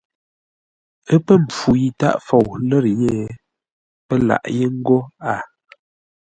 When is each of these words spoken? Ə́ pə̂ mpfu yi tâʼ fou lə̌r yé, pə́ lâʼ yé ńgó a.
Ə́ 1.13 1.19
pə̂ 1.25 1.35
mpfu 1.43 1.69
yi 1.81 1.89
tâʼ 1.99 2.17
fou 2.25 2.47
lə̌r 2.69 2.85
yé, 3.01 3.13
pə́ 4.07 4.17
lâʼ 4.27 4.45
yé 4.55 4.65
ńgó 4.77 4.97
a. 5.31 5.33